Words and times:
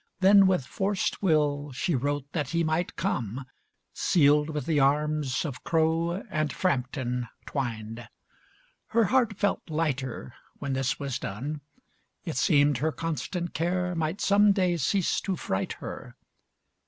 Then 0.19 0.47
with 0.47 0.65
forced 0.65 1.21
will 1.21 1.71
She 1.73 1.93
wrote 1.93 2.25
that 2.31 2.49
he 2.49 2.63
might 2.63 2.95
come, 2.95 3.45
sealed 3.93 4.49
with 4.49 4.65
the 4.65 4.79
arms 4.79 5.45
Of 5.45 5.63
Crowe 5.63 6.23
and 6.31 6.51
Frampton 6.51 7.27
twined. 7.45 8.07
Her 8.87 9.03
heart 9.03 9.37
felt 9.37 9.61
lighter 9.69 10.33
When 10.57 10.73
this 10.73 10.99
was 10.99 11.19
done. 11.19 11.61
It 12.25 12.35
seemed 12.37 12.79
her 12.79 12.91
constant 12.91 13.53
care 13.53 13.93
Might 13.93 14.21
some 14.21 14.53
day 14.53 14.77
cease 14.77 15.21
to 15.21 15.35
fright 15.35 15.73
her. 15.73 16.15